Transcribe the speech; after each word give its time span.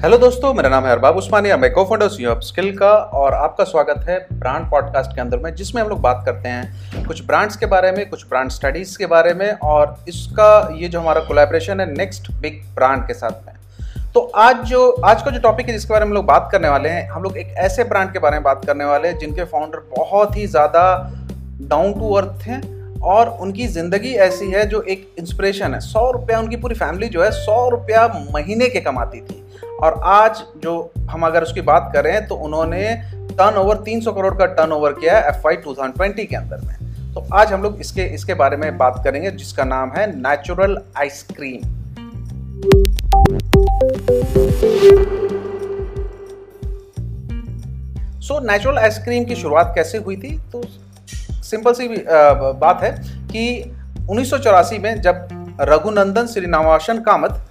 Hello 0.00 0.16
दोस्तों, 0.18 0.52
मेरा 0.54 0.68
नाम 0.68 0.84
है 0.84 0.92
अरबाब 0.92 1.16
उस्मानी 1.16 1.50
और 1.50 1.58
मैं 1.58 1.70
को 1.72 1.84
फाउंडर 1.84 2.08
सी 2.08 2.24
ऑफ़ 2.26 2.38
स्किल 2.40 2.70
का, 2.76 2.90
और 2.90 3.34
आपका 3.34 3.64
स्वागत 3.64 4.04
है 4.08 4.16
ब्रांड 4.32 4.70
पॉडकास्ट 4.70 5.14
के 5.14 5.20
अंदर 5.20 5.38
में, 5.38 5.54
जिसमें 5.54 5.80
हम 5.82 5.88
लोग 5.88 6.00
बात 6.00 6.22
करते 6.26 6.48
हैं 6.48 7.04
कुछ 7.06 7.22
ब्रांड्स 7.26 7.56
के 7.56 7.66
बारे 7.66 7.90
में, 7.92 8.08
कुछ 8.10 8.24
ब्रांड 8.28 8.50
स्टडीज़ 8.50 8.96
के 8.98 9.06
बारे 9.06 9.34
में, 9.34 9.50
और 9.52 10.04
इसका, 10.08 10.76
ये 10.76 10.88
जो 10.88 11.00
हमारा 11.00 11.20
कोलेब्रेशन 11.20 11.80
है 11.80 11.86
नेक्स्ट 11.92 12.30
बिग 12.32 12.60
ब्रांड 12.74 13.06
के 13.06 13.14
साथ 13.14 13.46
में। 13.46 13.54
तो 14.14 14.20
आज 14.20 14.64
जो, 14.64 14.90
आज 14.90 15.22
का 15.22 15.30
जो 15.30 15.40
टॉपिक 15.40 15.66
है, 15.66 15.72
जिसके 15.72 15.92
बारे 15.92 16.04
में 16.04 16.10
हम 16.10 16.14
लोग 16.14 16.24
बात 16.26 16.48
करने 16.52 16.68
वाले 16.68 16.88
हैं, 16.88 17.08
हम 17.08 17.22
लोग 17.22 17.36
एक 17.38 17.54
ऐसे 17.58 17.84
ब्रांड 17.84 18.12
के 18.12 18.18
बारे 18.18 18.36
में 18.36 18.42
बात 18.42 18.64
करने 18.64 18.84
वाले 18.84 19.08
हैं, 19.08 19.18
जिनके 19.18 19.44
फाउंडर 19.44 19.82
बहुत 19.96 20.36
ही 20.36 20.46
ज़्यादा 20.46 20.84
डाउन 21.62 21.92
टू 21.92 22.14
अर्थ 22.14 22.46
हैं, 22.46 22.62
और 23.02 23.28
उनकी 23.40 23.66
ज़िंदगी 23.66 24.14
ऐसी 24.20 24.50
है 24.50 24.64
जो 24.66 24.82
एक 24.82 25.14
इंस्पिरेशन 25.18 25.74
है। 25.74 25.80
सौ 25.80 26.10
रुपया 26.10 26.38
उनकी 26.38 26.56
पूरी 26.56 26.74
फैमिली 26.74 27.08
जो 27.08 27.22
है, 27.22 27.30
सौ 27.34 27.68
रुपया 27.68 28.06
महीने 28.34 28.68
के 28.68 28.80
कमाती 28.80 29.20
थी। 29.20 29.39
और 29.82 30.00
आज 30.04 30.42
जो 30.62 30.72
हम 31.10 31.22
अगर 31.26 31.42
उसकी 31.42 31.60
बात 31.60 31.90
करें 31.94 32.26
तो 32.26 32.34
उन्होंने 32.36 32.94
टर्न 33.30 33.56
ओवर 33.58 33.76
तीन 33.84 34.00
सौ 34.00 34.12
करोड़ 34.12 34.34
का 34.34 34.46
टर्न 34.46 34.72
ओवर 34.72 34.92
किया 34.92 35.18
है 35.18 35.28
एफ़ 35.28 35.48
आई 35.48 35.56
के 36.24 36.36
अंदर 36.36 36.60
में। 36.64 37.14
तो 37.14 37.26
आज 37.34 37.52
हम 37.52 37.62
लोग 37.62 37.80
इसके 37.80 38.02
इसके 38.14 38.34
बारे 38.34 38.56
में 38.56 38.76
बात 38.78 39.00
करेंगे, 39.04 39.30
जिसका 39.30 39.64
नाम 39.64 39.92
है 39.92 40.06
Natural 40.18 40.78
ice cream 40.98 41.60
so 48.20 48.38
Natural 48.40 48.78
ice cream 48.78 49.24
की 49.24 49.34
शुरुआत 49.34 49.72
कैसे 49.74 49.98
हुई 49.98 50.16
थी? 50.16 50.38
तो 50.52 50.62
सिंपल 51.42 51.72
सी 51.72 51.88
बात 52.08 52.82
है 52.82 52.90
कि 53.26 53.74
उन्नीस 54.10 54.30
सौ 54.30 54.38
चौरासी 54.38 54.78
में 54.78 55.00
जब 55.00 55.28
रघुनंदन 55.60 56.26
श्रीनिवासन 56.26 57.00
कामत 57.00 57.46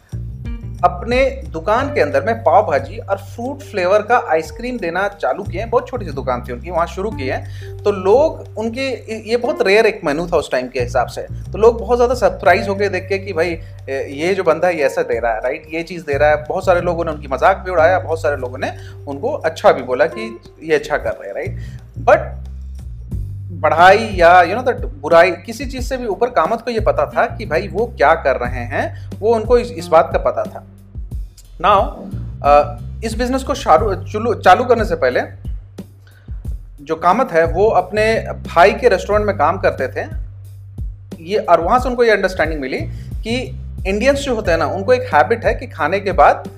अपने 0.85 1.19
दुकान 1.51 1.94
के 1.94 2.02
अंदर 2.02 2.23
में 2.25 2.35
पाव 2.44 2.66
भाजी 2.67 2.97
और 2.99 3.17
फ्रूट 3.17 3.61
फ्लेवर 3.61 4.02
का 4.02 4.17
आइसक्रीम 4.31 4.77
देना 4.80 5.08
चालू 5.11 5.44
किए 5.44 5.59
हैं। 5.61 5.69
बहुत 5.69 5.88
छोटी 5.88 6.05
सी 6.05 6.11
दुकान 6.11 6.44
थी 6.44 6.53
उनकी, 6.53 6.72
वहाँ 6.72 6.85
शुरू 6.88 7.11
की 7.11 7.27
है। 7.27 7.77
तो 7.77 7.91
लोग 7.94 8.58
उनके, 8.58 8.88
ये 9.30 9.38
बहुत 9.38 9.61
रेयर 9.61 9.85
एक 9.85 10.02
मेनू 10.05 10.27
था 10.27 10.38
उस 10.38 10.52
टाइम 10.52 10.67
के 10.67 10.81
हिसाब 10.81 11.07
से। 11.07 11.22
तो 11.52 11.57
लोग 11.57 11.80
बहुत 11.80 11.97
ज़्यादा 11.97 12.16
सरप्राइज़ 12.16 12.69
हो 12.69 12.75
गए 12.75 12.89
देख 12.89 13.07
के 13.09 13.17
कि 13.17 13.33
भाई 13.33 13.57
ये 13.89 14.33
जो 14.35 14.44
बंदा 14.44 14.67
है, 14.67 14.77
ये 14.77 14.83
ऐसा 14.83 15.02
दे 15.03 15.19
रहा 15.19 15.33
है 15.33 15.41
राइट 15.41 15.67
ये 15.73 15.83
चीज़ 15.83 16.05
दे 16.05 16.17
रहा 16.17 16.30
है। 16.30 16.44
बहुत 16.44 16.66
सारे 16.66 16.81
लोगों 16.81 17.05
ने 17.05 17.11
उनकी 17.11 17.27
मज़ाक 17.27 17.63
भी 17.66 17.72
उड़ाया, 17.72 18.00
बहुत 18.00 18.22
सारे 18.22 18.38
लोगों 18.38 18.57
ने 18.57 18.72
उनको 19.07 19.31
अच्छा 19.31 19.72
भी 19.72 19.83
बोला 19.83 20.05
कि 20.07 20.39
ये 20.63 20.75
अच्छा 20.75 20.97
कर 20.97 21.11
रहे 21.11 21.27
हैं 21.27 21.35
राइट 21.35 21.59
बट 22.00 22.47
बढ़ाई 23.59 24.05
या 24.15 24.41
यू 24.41 24.55
नो 24.55 24.61
दैट 24.61 24.85
बुराई 25.02 25.31
किसी 25.45 25.65
चीज़ 25.65 25.83
से 25.83 25.97
भी 25.97 26.05
ऊपर 26.07 26.29
कामत 26.29 26.61
को 26.61 26.71
ये 26.71 26.79
पता 26.79 27.05
था 27.07 27.25
कि 27.35 27.45
भाई 27.45 27.67
वो 27.67 27.85
क्या 27.97 28.13
कर 28.17 28.38
रहे 28.38 28.63
हैं 28.66 29.09
वो 29.19 29.33
उनको 29.35 29.57
इस, 29.57 29.71
इस 29.71 29.88
बात 29.88 30.09
का 30.13 30.19
पता 30.19 30.43
था। 30.43 30.63
नाउ 31.61 33.01
इस 33.05 33.13
बिज़नेस 33.17 33.43
को 33.43 33.53
चालू 34.35 34.66
करने 34.66 34.85
से 34.85 34.95
पहले 34.95 35.21
जो 36.83 36.95
कामत 36.95 37.31
है 37.31 37.45
वो 37.47 37.67
अपने 37.75 38.03
भाई 38.45 38.71
के 38.73 38.89
रेस्टोरेंट 38.89 39.25
में 39.25 39.38
काम 39.38 39.57
करते 39.59 39.88
थे। 39.88 40.05
ये 41.23 41.38
और 41.39 41.61
वहाँ 41.61 41.79
से 41.79 41.89
उनको 41.89 42.03
ये 42.03 42.11
अंडरस्टैंडिंग 42.11 42.61
मिली 42.61 42.79
कि 43.23 43.35
इंडियंस 43.88 44.19
जो 44.19 44.35
होते 44.35 44.51
हैं 44.51 44.57
ना 44.57 44.66
उनको 44.67 44.94
एक 44.94 45.13
हैबिट 45.13 45.45
है 45.45 45.53
कि 45.55 45.67
खाने 45.67 45.99
के 45.99 46.11
बाद 46.11 46.49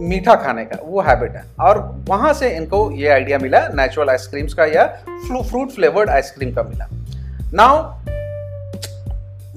मीठा 0.00 0.34
खाने 0.34 0.64
का, 0.64 0.78
वो 0.84 1.00
हैबिट 1.00 1.32
है। 1.32 1.44
और 1.60 1.78
वहाँ 2.08 2.32
से 2.32 2.48
इनको 2.50 2.90
ये 2.90 3.08
आइडिया 3.08 3.38
मिला 3.38 3.66
नेचुरल 3.68 4.10
आइसक्रीम्स 4.10 4.54
का 4.54 4.64
या 4.64 4.86
फ्रूट 5.26 5.70
फ्लेवर्ड 5.70 6.10
आइसक्रीम 6.10 6.54
का 6.54 6.62
मिला। 6.62 6.88
नाउ 7.54 7.92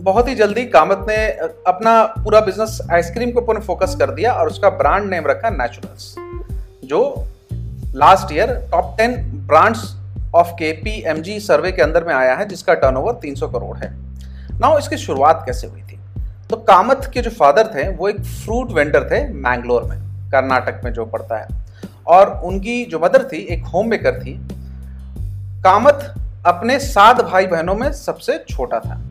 बहुत 0.02 0.28
ही 0.28 0.36
जल्दी 0.36 0.66
कामत 0.66 1.06
ने 1.10 1.16
अपना 1.68 2.04
पूरा 2.24 2.40
बिज़नेस 2.40 2.80
आइसक्रीम 2.92 3.32
के 3.32 3.38
ऊपर 3.38 3.60
फोकस 3.60 3.96
कर 4.00 4.12
दिया 4.12 4.34
और 4.34 4.48
उसका 4.48 4.70
ब्रांड 4.70 5.10
नेम 5.10 5.28
रखा 5.28 5.50
नेचुरल्स 5.50 6.16
जो 6.86 7.28
last 7.96 8.34
year 8.34 8.54
top 8.72 8.96
ten 8.98 9.16
brands 9.48 9.94
of 10.36 10.52
K 10.52 10.72
P 10.74 11.04
M 11.08 11.22
G 11.22 11.40
survey 11.40 11.72
के 11.72 11.82
अंदर 11.82 12.04
में 12.04 12.14
आया 12.14 12.36
है, 12.36 12.46
जिसका 12.46 12.74
टर्नओवर 12.74 13.14
300 13.14 13.48
करोड़ 13.48 13.78
है। 13.78 13.92
नाउ 14.60 14.78
इसकी 14.80 14.98
शुरुआत 14.98 15.44
कैसे 15.46 15.68
हुई 15.68 15.82
थी? 15.82 16.00
तो 16.50 16.56
कामत 16.58 17.12
के 17.14 17.22
जो 17.22 17.30
फादर 17.30 17.68
थे, 17.68 17.88
वो 17.90 18.10
एक 18.10 18.20
फ्रूट 18.20 18.72
वेंडर 18.72 19.04
थे 19.04 19.28
मैंगलोर 19.30 19.84
में। 19.84 20.07
कर्नाटक 20.32 20.82
में 20.84 20.94
जो 20.94 21.06
पड़ता 21.06 21.38
है। 21.38 21.48
और 22.08 22.42
उनकी 22.44 22.86
जो 22.86 23.00
मदर 23.00 23.24
थी, 23.24 23.38
एक 23.38 23.66
होम 23.66 23.90
मेकर 23.90 24.20
थी, 24.20 24.48
कामत 25.64 26.14
अपने 26.46 26.80
सात 26.80 27.22
भाई 27.22 27.48
बहनों 27.48 27.76
में 27.76 27.92
सबसे 27.94 28.46
छोटा 28.50 28.80
था। 28.80 29.02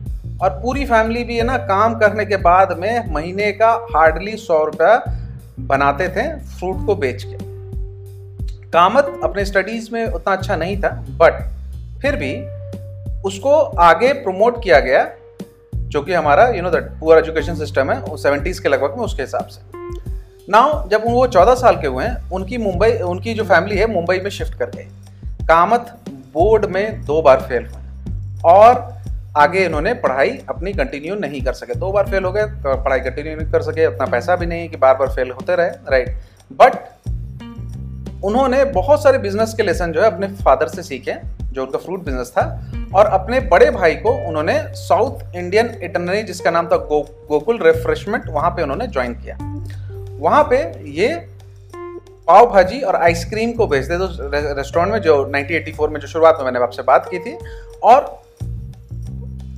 और 0.41 0.49
पूरी 0.49 0.85
फैमिली 0.85 1.23
भी 1.23 1.37
है 1.37 1.43
ना, 1.43 1.57
काम 1.57 1.99
करने 1.99 2.25
के 2.25 2.37
बाद 2.37 2.77
में 2.79 3.13
महीने 3.13 3.51
का 3.51 3.71
हार्डली 3.71 4.35
सौ 4.37 4.63
रुपया 4.63 5.17
बनाते 5.59 6.09
थे 6.09 6.39
फ्रूट 6.39 6.85
को 6.85 6.95
बेच 6.95 7.23
के। 7.23 7.37
कामत 8.69 9.19
अपने 9.23 9.45
स्टडीज़ 9.45 9.89
में 9.93 10.05
उतना 10.05 10.33
अच्छा 10.33 10.55
नहीं 10.55 10.81
था 10.81 10.89
बट 11.09 11.33
फिर 12.01 12.15
भी 12.15 12.33
उसको 13.21 13.61
आगे 13.61 14.13
प्रमोट 14.13 14.63
किया 14.63 14.79
गया, 14.79 15.07
जो 15.75 16.01
कि 16.01 16.13
हमारा 16.13 16.47
you 16.47 16.61
know 16.61 16.69
that 16.69 16.83
poor 16.83 17.17
education 17.17 17.55
system 17.55 17.91
है, 17.91 17.99
वो 17.99 18.17
सेवेंटीज़ 18.17 18.61
के 18.61 18.69
लगभग 18.69 18.89
में 18.89 19.05
उसके 19.05 19.21
हिसाब 19.21 19.45
से। 19.45 19.61
नाउ 20.47 20.87
जब 20.89 21.03
वो 21.05 21.25
चौदह 21.27 21.55
साल 21.55 21.75
के 21.75 21.87
हुए 21.87 22.03
हैं 22.03 22.29
उनकी 22.31 22.57
मुंबई 22.57 22.91
उनकी 23.05 23.33
जो 23.33 23.43
फैमिली 23.43 23.77
है 23.77 23.87
मुंबई 23.87 24.19
में 24.19 24.29
शिफ्ट 24.29 24.53
कर 24.59 24.69
गई 24.75 25.45
कामत 25.47 25.93
बोर्ड 26.33 26.65
में 26.65 27.05
दो 27.05 27.21
बार 27.21 27.41
फेल 27.41 27.65
हुए 27.65 28.43
और 28.45 28.75
आगे 29.37 29.65
इन्होंने 29.65 29.93
पढ़ाई 29.95 30.29
अपनी 30.49 30.73
कंटिन्यू 30.73 31.15
नहीं 31.15 31.41
कर 31.41 31.53
सके। 31.53 31.75
दो 31.75 31.91
बार 31.91 32.09
फेल 32.09 32.23
हो 32.23 32.31
गए 32.31 32.43
तो 32.43 32.75
पढ़ाई 32.83 32.99
कंटिन्यू 32.99 33.35
नहीं 33.35 33.51
कर 33.51 33.61
सके 33.61 33.85
उतना 33.87 34.05
पैसा 34.05 34.35
भी 34.35 34.45
नहीं 34.45 34.69
कि 34.69 34.77
बार 34.77 34.95
बार 34.95 35.09
फेल 35.15 35.31
होते 35.31 35.55
रहे 35.55 35.67
राइट 35.91 36.15
बट 36.51 38.23
उन्होंने 38.25 38.63
बहुत 38.71 39.03
सारे 39.03 39.17
बिज़नेस 39.17 39.53
के 39.53 39.63
लेसन 39.63 39.91
जो 39.91 40.01
है 40.01 40.07
अपने 40.07 40.27
फादर 40.37 40.67
से 40.67 40.83
सीखे 40.83 41.15
जो 41.43 41.63
उनका 41.63 41.79
फ्रूट 41.79 42.05
बिज़नेस 42.05 42.31
था। 42.31 42.43
और 42.95 43.05
अपने 43.07 43.39
बड़े 43.49 43.69
भाई 43.71 43.95
को 43.97 44.11
उन्होंने 44.27 44.57
साउथ 44.77 45.35
इंडियन 45.35 45.77
इटनरी 45.83 46.23
जिसका 46.23 46.51
नाम 46.51 46.67
था 46.67 46.77
गो, 46.77 47.01
गोकुल 47.29 47.59
रिफ्रेशमेंट 47.63 48.29
वहाँ 48.29 48.49
पे 48.51 48.63
उन्होंने 48.63 48.87
ज्वाइन 48.87 49.13
किया। 49.15 49.37
वहाँ 50.19 50.43
पे 50.43 50.57
ये 50.91 51.15
पाव 52.27 52.45
भाजी 52.53 52.79
और 52.81 52.95
आइसक्रीम 52.95 53.51
को 53.51 53.67
भेजते 53.67 53.97
तो 53.97 54.07
रेस्टोरेंट 54.55 54.91
में 54.91 54.99
जो 55.01 55.15
1984 55.25 55.89
में 55.89 55.99
जो 55.99 56.07
शुरुआत 56.07 56.37
में 56.37 56.45
मैंने 56.45 56.59
आपसे 56.59 56.81
बात 56.83 57.07
की 57.11 57.19
थी। 57.19 57.37
और 57.83 58.21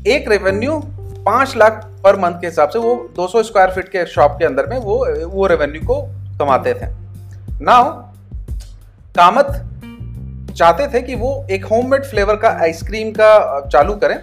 एक 0.08 0.30
रेवेन्यू 0.30 0.80
पाँच 1.26 1.56
लाख 1.58 1.86
पर 2.04 2.20
मंथ 2.20 2.40
के 2.42 2.48
हिसाब 2.48 2.70
से 2.70 2.80
वो 2.80 2.94
200 3.16 3.44
स्क्वायर 3.44 3.72
फीट 3.72 3.90
के 3.90 4.06
शॉप 4.06 4.36
के 4.40 4.46
अंदर 4.46 4.68
में 4.68 4.78
वो 4.78 4.98
वो 5.28 5.48
रेवेन्यू 5.48 5.82
को 5.88 6.02
कमाते 6.40 6.74
थे। 6.74 6.88
नाउ 7.62 7.92
कामत 9.16 9.48
चाहते 10.58 10.88
थे 10.88 11.02
कि 11.02 11.16
वो 11.16 11.32
एक 11.52 11.66
होममेड 11.66 12.06
फ्लेवर 12.06 12.36
का 12.36 12.50
आइसक्रीम 12.62 13.12
का 13.12 13.60
चालू 13.68 13.96
करें, 13.96 14.20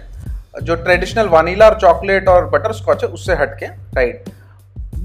जो 0.63 0.75
ट्रेडिशनल 0.75 1.27
वानीला 1.27 1.69
और 1.69 1.79
चॉकलेट 1.79 2.27
और 2.29 2.49
बटर 2.49 2.73
स्कॉच 2.73 3.03
है, 3.03 3.09
उससे 3.09 3.35
हटके 3.35 3.65
राइट 3.65 4.29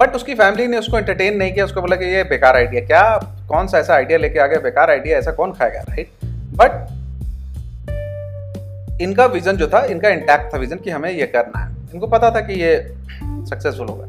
बट 0.03 0.15
उसकी 0.17 0.35
फैमिली 0.35 0.67
ने 0.67 0.79
उसको 0.79 0.99
एंटरटेन 0.99 1.37
नहीं 1.37 1.53
किया, 1.53 1.65
उसको 1.65 1.81
बोला 1.81 1.97
कि 1.97 2.05
ये 2.05 2.23
बेकार 2.25 2.57
आइडिया 2.57 2.81
क्या 2.87 3.03
कौन 3.49 3.67
सा 3.67 3.79
ऐसा 3.79 3.95
आइडिया 3.95 4.19
लेके 4.19 4.39
आ 4.39 4.47
गया, 4.47 4.59
बेकार 4.61 4.91
आइडिया 4.91 5.19
ऐसा 5.19 5.33
कौन 5.33 5.53
खाएगा 5.53 5.81
राइट 5.81 6.09
बट 6.57 7.01
इनका 9.03 9.27
विजन 9.27 9.57
जो 9.57 9.67
था, 9.69 9.85
इनका 9.85 10.09
इंटैक्ट 10.09 10.53
था 10.55 10.59
विजन 10.59 10.77
कि 10.77 10.91
हमें 10.91 11.11
ये 11.11 11.27
करना 11.27 11.59
है। 11.59 11.71
इनको 11.95 12.07
पता 12.07 12.31
था 12.31 12.41
कि 12.41 12.55
ये 12.55 12.77
सक्सेसफुल 13.49 13.89
होगा। 13.89 14.07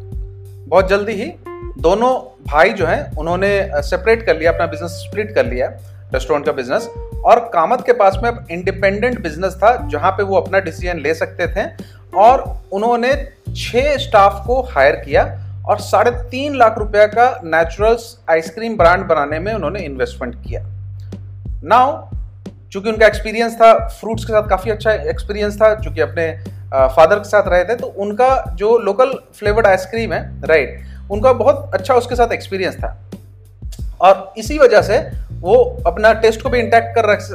बहुत 0.67 0.89
जल्दी 0.89 1.13
ही 1.13 1.31
दोनों 1.79 2.11
भाई 2.47 2.69
जो 2.71 2.85
हैं, 2.85 3.15
उन्होंने 3.17 3.81
सेपरेट 3.81 4.25
कर 4.25 4.37
लिया, 4.37 4.51
अपना 4.51 4.65
बिज़नेस 4.65 4.91
स्प्लिट 4.99 5.33
कर 5.35 5.45
लिया 5.45 5.67
रेस्टोरेंट 6.13 6.45
का 6.45 6.51
बिज़नेस 6.51 6.87
और 7.25 7.39
कामत 7.53 7.83
के 7.85 7.93
पास 7.93 8.17
में 8.23 8.29
अब 8.29 8.45
इंडिपेंडेंट 8.51 9.21
बिज़नेस 9.21 9.53
था, 9.53 9.75
जहाँ 9.89 10.11
पे 10.11 10.23
वो 10.23 10.37
अपना 10.37 10.59
डिसीज़न 10.59 10.99
ले 10.99 11.13
सकते 11.13 11.47
थे। 11.47 11.67
और 12.17 12.43
उन्होंने 12.71 13.13
छह 13.55 13.97
स्टाफ 13.97 14.43
को 14.47 14.61
हायर 14.71 14.95
किया 14.95 15.23
और 15.63 15.79
साढ़े 15.81 16.11
तीन 16.31 16.55
लाख 16.55 16.77
रुपया 16.77 17.05
का 17.07 17.27
नेचुरल्स 17.45 18.17
आइसक्रीम 18.29 18.77
ब्रांड 18.77 19.05
बनाने 19.07 19.39
में 19.39 19.53
उन्होंने 19.53 19.79
इन्वेस्टमेंट 19.81 20.35
किया। 20.37 20.61
नाउ 21.65 22.01
चूँकि 22.71 22.89
उनका 22.89 23.07
एक्सपीरियंस 23.07 23.55
था 23.55 23.73
फ्रूट्स 23.89 24.25
के 24.25 24.33
साथ 24.33 24.49
काफ़ी 24.49 24.71
अच्छा 24.71 24.91
एक्सपीरियंस 24.91 25.55
था, 25.57 25.73
चूँकि 25.75 26.01
अपने 26.01 26.31
फादर 26.73 27.19
के 27.19 27.29
साथ 27.29 27.47
रहे 27.47 27.63
थे 27.63 27.75
तो 27.75 27.87
उनका 27.87 28.55
जो 28.55 28.77
लोकल 28.79 29.13
फ्लेवर्ड 29.35 29.67
आइसक्रीम 29.67 30.13
है 30.13 30.21
राइट 30.43 31.11
उनका 31.11 31.33
बहुत 31.33 31.71
अच्छा 31.73 31.95
उसके 31.95 32.15
साथ 32.15 32.31
एक्सपीरियंस 32.33 32.75
था। 32.75 32.97
और 34.01 34.33
इसी 34.37 34.57
वजह 34.59 34.81
से 34.81 34.97
वो 35.41 35.55
अपना 35.87 36.13
टेस्ट 36.21 36.41
को 36.41 36.49
भी 36.49 36.59
इंटैक्ट 36.59 36.95
कर 36.95 37.05
रख, 37.05 37.27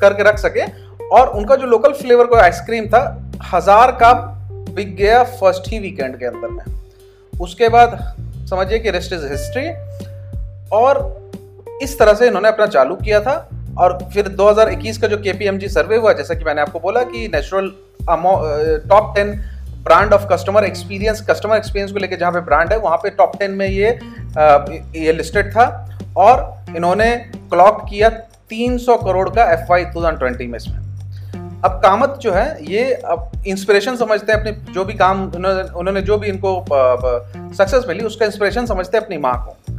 करके 0.00 0.22
रख 0.22 0.38
सके 0.38 0.64
और 1.08 1.28
उनका 1.30 1.56
जो 1.56 1.66
लोकल 1.66 1.92
फ्लेवर 1.94 2.26
का 2.26 2.40
आइसक्रीम 2.42 2.86
था, 2.86 3.02
हज़ार 3.52 3.92
का 3.92 4.12
बिक 4.70 4.94
गया 4.96 5.22
फ़र्स्ट 5.24 5.68
ही 5.68 5.78
वीकेंड 5.78 6.18
के 6.18 6.26
अंदर 6.26 6.48
में। 6.48 6.64
उसके 7.40 7.68
बाद 7.68 7.98
समझिए 8.50 8.78
कि 8.78 8.90
रेस्ट 8.90 9.12
इज़ 9.12 9.26
हिस्ट्री 9.26 9.68
और 10.72 11.02
इस 11.82 11.98
तरह 11.98 12.14
से 12.14 12.26
इन्होंने 12.26 12.48
अपना 12.48 12.66
चालू 12.66 12.94
किया 12.96 13.20
था, 13.20 13.36
और 13.78 13.98
फिर 14.12 14.28
2021 14.30 14.98
का 14.98 15.08
जो 15.08 15.16
के 15.18 15.68
सर्वे 15.68 15.96
हुआ, 15.96 16.12
जैसा 16.12 16.34
कि 16.34 16.44
मैंने 16.44 16.60
आपको 16.60 16.80
बोला 16.80 17.02
कि 17.04 17.28
Natural 17.28 17.72
top 18.88 19.14
ten 19.16 19.32
brand 19.84 20.12
of 20.12 20.26
customer 20.28 20.64
experience 20.64 21.20
customer 21.30 21.56
experience 21.56 21.92
को 21.92 21.98
लेकर 21.98 22.16
जहाँ 22.16 22.32
पे 22.32 22.40
ब्रांड 22.42 22.72
है, 22.72 22.78
वहाँ 22.78 22.96
पे 22.96 23.10
टॉप 23.10 23.36
टेन 23.38 23.50
में 23.50 23.66
ये 23.66 23.98
ये 24.96 25.12
लिस्टेड 25.12 25.50
था, 25.50 25.66
और 26.16 26.76
इन्होंने 26.76 27.14
क्लॉक 27.50 27.84
किया 27.90 28.08
300 28.50 28.96
करोड़ 28.96 29.28
का 29.30 29.44
एफ़ 29.52 29.70
वाई 29.70 29.84
में 30.46 30.56
इसमें। 30.56 30.82
अब 31.64 31.80
कामत 31.82 32.18
जो 32.20 32.32
है, 32.32 32.64
ये 32.64 32.92
अब 32.92 33.30
इंस्पिरेशन 33.46 33.96
समझते 33.96 34.32
हैं 34.32 34.38
अपने 34.40 34.72
जो 34.72 34.84
भी 34.84 34.94
काम 34.94 35.22
उन्होंने 35.26 36.00
जो 36.02 36.18
भी 36.18 36.28
इनको 36.28 36.64
सक्सेस 36.70 37.84
मिली, 37.88 38.04
उसका 38.04 38.26
इंस्पिरेशन 38.26 38.66
समझते 38.66 38.96
हैं 38.96 39.04
अपनी 39.04 39.18
माँ 39.18 39.34
को। 39.38 39.72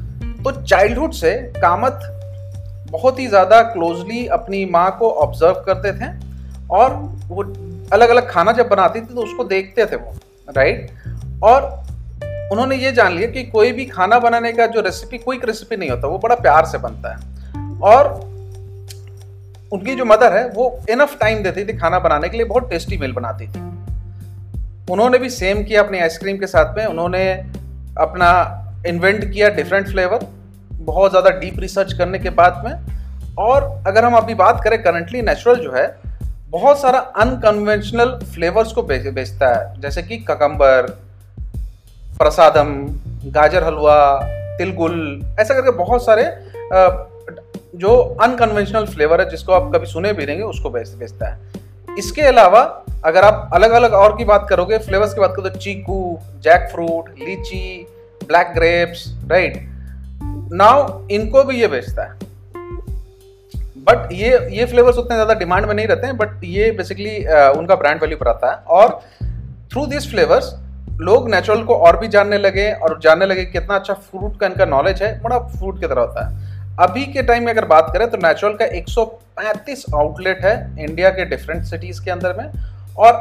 तो 0.44 0.52
चाइल्डहुड 0.64 1.12
से 1.14 1.34
कामत 1.58 2.12
बहुत 2.92 3.20
ही 3.20 3.28
ज़्यादा 3.28 3.62
क्लोजली 3.64 4.26
अपनी 4.34 4.66
माँ 4.66 4.90
को 5.00 5.10
ऑब्ज़र्व 5.12 5.64
करते 5.66 5.92
थे 5.94 6.12
और 6.72 6.94
वो 7.28 7.44
अलग 7.94 8.10
अलग 8.10 8.30
खाना 8.32 8.52
जब 8.52 8.68
बनाती 8.70 9.02
थी 9.02 9.14
तो 9.16 9.22
उसको 9.22 9.44
देखते 9.46 9.86
थे 9.86 9.96
वो 9.96 10.14
राइट 10.48 10.92
और 11.44 11.64
उन्होंने 12.52 12.76
ये 12.76 12.92
जान 12.92 13.14
लिया 13.14 13.30
कि 13.30 13.44
कोई 13.46 13.72
भी 13.72 13.86
खाना 13.86 14.20
बनाने 14.20 14.52
का 14.54 14.66
जो 14.68 14.82
रेसिपी 14.82 15.18
कोई 15.18 15.40
रेसिपी 15.44 15.78
नहीं 15.78 15.90
होता, 15.90 16.08
वो 16.08 16.18
बड़ा 16.18 16.36
प्यार 16.38 16.66
से 16.66 16.78
बनता 16.78 17.14
है। 17.14 17.80
और 17.82 18.14
उनकी 19.72 19.96
जो 19.96 20.06
मदर 20.06 20.34
है, 20.34 20.48
वो 20.50 20.80
इनफ 20.90 21.18
टाइम 21.20 21.44
देती 21.44 21.66
थी 21.66 21.78
खाना 21.78 22.00
बनाने 22.00 22.30
के 22.30 22.38
लिए, 22.38 22.46
बहुत 22.46 22.70
टेस्टी 22.70 22.98
मील 22.98 23.12
बनाती 23.14 23.48
थी। 23.48 23.60
उन्होंने 24.92 25.18
भी 25.18 25.30
सेम 25.30 25.64
किया 25.64 25.82
अपनी 25.84 26.00
आइसक्रीम 26.00 26.38
के 26.38 26.48
साथ 26.48 26.78
में। 26.78 26.86
उन्होंने 26.86 27.24
अपना 28.00 28.32
इन्वेंट 28.88 29.32
किया 29.32 29.50
डिफरेंट 29.52 29.88
फ्लेवर 29.88 30.28
बहुत 30.72 31.12
ज़्यादा 31.12 31.30
डीप 31.40 31.60
रिसर्च 31.60 31.94
करने 31.94 32.20
के 32.20 32.30
बाद 32.32 32.62
में। 32.66 32.74
और 33.38 33.64
अगर 33.88 34.06
हम 34.06 34.16
अभी 34.16 34.34
बात 34.36 34.62
करें 34.64 34.82
करंटली 34.84 35.22
नेचुरल 35.22 35.56
जो 35.56 35.72
है, 35.72 35.88
बहुत 36.50 36.82
सारा 36.82 37.00
अनकन्वेंशनल 37.20 38.10
फ्लेवर्स 38.26 38.72
को 38.72 38.84
बेचता 38.84 39.48
है। 39.50 39.82
जैसे 39.82 40.04
कि 40.04 40.18
ककम्बर 40.30 40.92
प्रसादम 42.18 42.70
गाजर 43.32 43.64
हलवा, 43.64 43.98
तिलगुल, 44.58 45.26
ऐसा 45.40 45.54
करके 45.54 45.72
बहुत 45.78 46.06
सारे 46.06 46.24
जो 47.76 47.96
अनकन्वेंशनल 48.22 48.86
फ्लेवर 48.86 49.22
है, 49.22 49.30
जिसको 49.30 49.54
आप 49.54 49.72
कभी 49.76 49.86
सुने 49.88 50.14
भी 50.14 50.26
रहेंगे 50.26 50.44
उसको 50.46 50.70
बेचता 50.70 51.30
है। 51.30 51.64
इसके 51.98 52.22
अलावा, 52.24 52.62
अगर 53.06 53.24
आप 53.24 53.50
अलग 53.54 53.72
अलग 53.74 53.94
और 53.94 54.18
की 54.18 54.26
बात 54.26 54.46
करोगे 54.50 54.78
फ्लेवर्स 54.80 55.14
की 55.14 55.22
बात 55.22 55.34
करो 55.36 55.50
तो 55.50 55.60
chikoo 55.60 56.18
jackfruit 56.72 57.10
lychee 57.20 57.86
black 58.22 58.54
grapes 58.56 59.06
right 59.32 59.58
now 60.54 61.08
इनको 61.10 61.44
भी 61.44 61.60
ये 61.62 61.68
बेचता 61.68 62.04
है। 62.04 62.24
बट 63.88 64.12
ये 64.14 64.38
ये 64.52 64.66
फ्लेवर्स 64.66 64.98
उतने 64.98 65.16
ज़्यादा 65.16 65.34
डिमांड 65.36 65.66
में 65.66 65.74
नहीं 65.74 65.88
रहते 65.88 66.08
हैं 66.08 66.18
बट 66.18 66.44
ये 66.46 66.72
बेसिकली 66.74 67.18
उनका 67.60 67.76
ब्रांड 67.76 68.02
वैल्यू 68.02 68.18
पर 68.18 68.28
आता 68.28 68.52
है। 68.52 68.58
और 68.70 69.00
थ्रू 69.72 69.86
दिस 69.88 70.10
फ्लेवर्स 70.10 70.54
लोग 71.02 71.30
नेचुरल 71.30 71.64
को 71.64 71.76
और 71.78 71.98
भी 72.00 72.08
जानने 72.08 72.38
लगे, 72.38 72.72
और 72.72 73.00
जानने 73.00 73.26
लगे 73.26 73.46
कितना 73.46 73.76
अच्छा 73.76 73.94
फ्रूट 73.94 74.40
का 74.40 74.48
इनका 74.48 74.66
नॉलेज 74.68 75.02
है, 75.04 75.22
बड़ा 75.22 75.40
फ्रूट 75.40 75.80
की 75.82 75.88
तरह 75.88 76.02
होता 76.02 76.26
है। 76.26 76.55
अभी 76.80 77.06
के 77.06 77.22
टाइम 77.24 77.44
में 77.44 77.52
अगर 77.52 77.66
बात 77.66 77.90
करें 77.94 78.10
तो 78.10 78.18
नेचुरल 78.18 78.54
का 78.62 78.66
135 78.70 79.84
आउटलेट 79.96 80.44
है 80.46 80.56
इंडिया 80.80 81.10
के 81.10 81.26
डिफरेंट 81.26 81.64
सिटीज़ 81.64 82.04
के 82.06 82.12
अंदर 82.12 82.34
में 82.38 82.52
और 82.98 83.14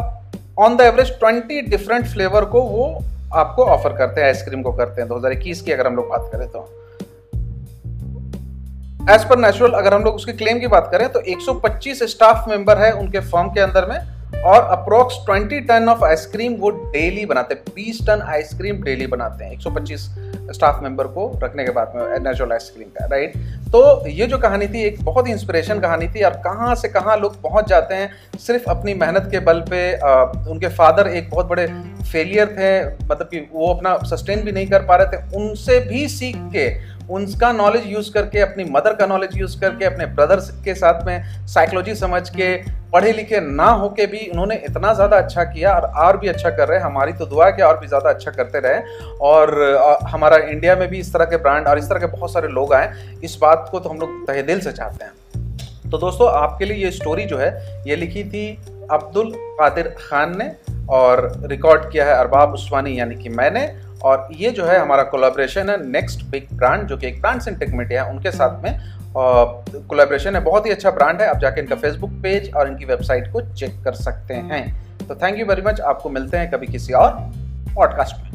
on 0.59 0.77
the 0.77 0.81
average 0.81 1.13
20 1.21 1.69
different 1.69 2.07
flavour 2.07 2.45
को 2.45 2.63
वो 2.63 2.87
आपको 3.35 3.65
ऑफ़र 3.67 3.97
करते 3.97 4.21
हैं 4.21 4.29
आइसक्रीम 4.29 4.63
को 4.63 4.73
करते 4.73 5.03
हैं 5.03 5.09
2021 5.09 5.61
की 5.61 5.73
अगर 5.73 5.87
हम 5.87 5.97
लोग 5.97 6.09
बात 6.09 6.29
करें 6.33 6.49
तो। 6.49 6.69
एज 9.15 9.29
पर 9.29 9.39
नेचुरल 9.39 9.73
अगर 9.73 9.95
हम 9.95 10.05
लोग 10.05 10.15
उसके 10.15 10.33
क्लेम 10.33 10.61
की 10.61 10.67
बात 10.67 10.89
करें 10.93 11.09
तो 11.09 11.23
125 11.33 12.03
स्टाफ 12.11 12.49
मेंबर 12.49 12.79
है 12.79 12.93
उनके 12.95 13.21
फर्म 13.21 13.49
के 13.49 13.61
अंदर 13.61 13.87
में 13.89 13.99
और 14.45 14.63
approx 14.63 15.15
20 15.27 15.61
ton 15.69 15.89
of 15.89 16.05
ice cream 16.05 16.55
वो 16.55 16.71
डेली 16.71 17.25
बनाते 17.27 17.55
हैं। 17.55 17.63
20 17.75 18.01
टन 18.07 18.23
आइसक्रीम 18.29 18.83
डेली 18.83 19.07
बनाते 19.07 19.45
हैं। 19.45 19.53
125 19.53 20.09
स्टाफ 20.55 20.83
मेंबर 20.83 21.07
को 21.07 21.31
रखने 21.43 21.65
के 21.65 21.71
बाद 21.71 21.93
में 21.97 22.19
नेचुरल 22.25 22.53
आइसक्रीम 22.53 22.89
का 22.89 23.07
राइट 23.07 23.37
तो 23.73 24.07
ये 24.09 24.27
जो 24.27 24.39
कहानी 24.39 24.67
थी 24.69 24.83
एक 24.83 25.03
बहुत 25.05 25.27
ही 25.27 25.33
इंस्पिरेशन 25.33 25.81
कहानी 25.81 26.09
थी। 26.09 26.23
और 26.23 26.35
कहाँ 26.45 26.75
से 26.75 26.89
कहाँ 26.89 27.17
लोग 27.19 27.41
पहुँच 27.43 27.69
जाते 27.69 27.95
हैं 27.95 28.39
सिर्फ़ 28.39 28.71
अपनी 28.71 28.95
मेहनत 28.95 29.29
के 29.31 29.41
बल 29.41 29.61
पे 29.71 29.81
आ, 29.95 30.23
उनके 30.51 30.69
फादर 30.71 31.09
एक 31.09 31.31
बहुत 31.31 31.47
बड़े 31.47 31.67
फेलियर 32.03 32.47
थे 32.49 33.05
मतलब 33.05 33.29
कि 33.29 33.39
वो 33.53 33.73
अपना 33.75 33.97
सस्टेन 34.07 34.41
भी 34.41 34.53
नहीं 34.53 34.67
कर 34.67 34.83
पा 34.87 34.97
रहे 34.97 35.17
थे 35.17 35.37
उनसे 35.39 35.79
भी 35.89 36.09
सीख 36.09 36.37
के 36.53 36.69
उनका 37.11 37.51
नॉलेज 37.53 37.87
यूज़ 37.87 38.13
करके, 38.13 38.41
अपनी 38.41 38.65
मदर 38.67 38.95
का 38.95 39.07
नॉलेज 39.07 39.37
यूज़ 39.37 39.59
करके, 39.61 39.85
अपने 39.85 40.07
ब्रदर्स 40.09 40.51
के 40.65 40.75
साथ 40.75 41.05
में 41.07 41.47
साइकोलॉजी 41.47 41.95
समझ 41.95 42.29
के, 42.31 42.57
पढ़े 42.93 43.13
लिखे 43.13 43.41
ना 43.43 43.67
होके 43.67 44.07
भी 44.07 44.27
उन्होंने 44.29 44.55
इतना 44.67 44.93
ज़्यादा 44.95 45.17
अच्छा 45.17 45.45
किया 45.45 45.73
और 45.73 45.85
और 46.05 46.17
भी 46.19 46.29
अच्छा 46.29 46.51
कर 46.51 46.69
रहे 46.69 46.79
हैं। 46.79 46.85
हमारी 46.85 47.13
तो 47.13 47.27
दुआ 47.27 47.47
है 47.47 47.53
कि 47.53 47.63
और 47.63 47.79
भी 47.81 47.87
ज़्यादा 47.87 48.11
अच्छा 48.11 48.31
करते 48.31 48.61
रहे 48.61 48.81
और 49.23 49.55
हमारा 50.09 50.37
इंडिया 50.39 50.77
में 50.77 50.89
भी 50.89 50.99
इस 50.99 51.13
तरह 51.13 51.25
के 51.25 51.37
ब्रांड 51.39 51.67
और 51.69 51.79
इस 51.79 51.89
तरह 51.89 52.01
के 52.01 52.07
बहुत 52.09 52.33
सारे 52.33 52.49
लोग 52.51 52.75
आए। 52.75 52.93
इस 53.25 53.37
बात 53.43 53.69
को 53.73 53.81
तो 53.81 53.89
हम 53.89 53.99
लोग 53.99 54.27
तहे 54.27 54.43
दिल 54.43 54.61
से 54.61 54.73
चाहते 54.73 55.05
हैं। 55.05 55.91
तो 55.91 55.99
दोस्तों, 55.99 56.31
आपके 56.33 56.65
लिए 56.65 56.85
ये 56.85 56.91
स्टोरी 56.91 57.25
जो 57.25 57.39
है, 57.39 57.83
ये 57.87 57.97
लिखी 57.97 58.25
थी 58.25 58.59
अब्दुल 58.91 59.33
कादिर 59.59 59.95
खान 59.99 60.37
ने 60.39 60.51
और 60.91 61.33
रिकॉर्ड 61.45 61.91
किया 61.93 62.07
है 62.07 62.15
अरबाब 62.15 62.53
उस्मानी, 62.55 62.99
यानी 62.99 63.15
कि 63.15 63.29
मैंने। 63.31 63.67
और 64.05 64.29
ये 64.33 64.51
जो 64.51 64.65
है 64.65 64.79
हमारा 64.79 65.03
कोलाब्रेशन 65.03 65.71
है 65.71 65.77
नेक्स्ट 65.87 66.25
बिग 66.25 66.49
ब्रांड 66.53 66.87
जो 66.89 66.97
कि 66.97 67.07
एक 67.07 67.21
ब्रांड 67.21 67.41
सिंटेक 67.41 67.71
मीडिया 67.75 68.05
है, 68.05 68.11
उनके 68.11 68.31
साथ 68.31 68.63
में 68.65 68.79
कोलाब्रेशन 69.17 70.35
है, 70.35 70.41
बहुत 70.43 70.67
ही 70.67 70.71
अच्छा 70.71 70.91
ब्रांड 70.91 71.21
है, 71.21 71.29
आप 71.29 71.39
जाके 71.39 71.61
इनका 71.61 71.77
फेसबुक 71.77 72.11
पेज 72.23 72.53
और 72.55 72.69
इनकी 72.69 72.85
वेबसाइट 72.85 73.33
को 73.33 73.41
चेक 73.55 73.83
कर 73.85 73.95
सकते 73.95 74.35
हैं। 74.35 74.63
तो 75.09 75.15
थैंक 75.15 75.39
यू 75.39 75.47
वेरी 75.47 75.63
मच 75.63 75.81
आपको 75.83 76.11
मिलते 76.11 76.37
हैं 76.37 76.51
कभी 76.51 76.67
किसी 76.67 76.93
और 76.93 77.11
पॉडकास्ट 77.75 78.23
में। 78.23 78.34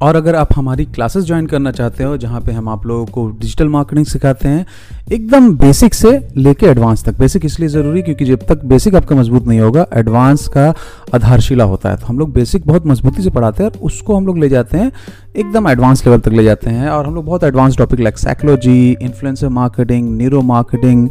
और 0.00 0.16
अगर 0.16 0.34
आप 0.34 0.48
हमारी 0.54 0.84
क्लासेस 0.86 1.24
ज्वाइन 1.24 1.46
करना 1.46 1.70
चाहते 1.72 2.04
हो, 2.04 2.16
जहाँ 2.16 2.40
पे 2.40 2.52
हम 2.52 2.68
आप 2.68 2.86
लोगों 2.86 3.06
को 3.06 3.26
डिजिटल 3.30 3.68
मार्केटिंग 3.68 4.06
सिखाते 4.06 4.48
हैं, 4.48 4.66
एकदम 5.12 5.50
बेसिक 5.58 5.94
से 5.94 6.10
लेके 6.36 6.66
एडवांस 6.66 7.04
तक। 7.04 7.18
बेसिक 7.18 7.44
इसलिए 7.44 7.68
ज़रूरी 7.68 8.02
क्योंकि 8.02 8.24
जब 8.24 8.46
तक 8.48 8.64
बेसिक 8.64 8.94
आपका 8.94 9.16
मज़बूत 9.16 9.46
नहीं 9.46 9.60
होगा 9.60 9.86
एडवांस 9.96 10.46
का 10.48 10.68
आधारशिला 11.14 11.64
होता 11.64 11.90
है। 11.90 11.96
तो 11.96 12.06
हम 12.06 12.18
लोग 12.18 12.32
बेसिक 12.32 12.66
बहुत 12.66 12.86
मजबूती 12.86 13.22
से 13.22 13.30
पढ़ाते 13.30 13.62
हैं 13.62 13.70
और 13.70 13.78
उसको 13.82 14.16
हम 14.16 14.26
लोग 14.26 14.38
ले 14.38 14.48
जाते 14.48 14.78
हैं, 14.78 14.92
एकदम 15.36 15.68
एडवांस 15.68 16.06
लेवल 16.06 16.20
तक 16.20 16.32
ले 16.32 16.44
जाते 16.44 16.70
हैं। 16.70 16.88
और 16.88 17.06
हम 17.06 17.14
लोग 17.14 17.24
बहुत 17.24 17.44
advance 17.44 17.76
topic 17.78 18.00
like 18.00 18.18
psychology 18.18 18.90
influencer 18.92 19.48
marketing 19.50 20.16
neuro 20.18 20.42
marketing 20.44 21.08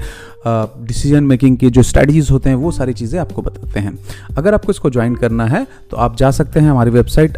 decision 0.47 1.23
making 1.23 1.55
के 1.57 1.69
जो 1.69 1.83
स्ट्रेटजीज 1.83 2.29
होते 2.31 2.49
हैं, 2.49 2.55
वो 2.57 2.71
सारी 2.71 2.93
चीज़ें 2.93 3.19
आपको 3.19 3.41
बताते 3.41 3.79
हैं। 3.79 3.97
अगर 4.37 4.53
आपको 4.53 4.71
इसको 4.71 4.89
ज्वाइन 4.89 5.15
करना 5.15 5.45
है 5.45 5.65
तो 5.91 5.97
आप 5.97 6.15
जा 6.17 6.31
सकते 6.31 6.59
हैं 6.59 6.69
हमारी 6.69 6.91
वेबसाइट 6.91 7.37